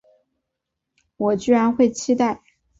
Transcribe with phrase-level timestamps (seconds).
[1.17, 2.41] 我居然会期待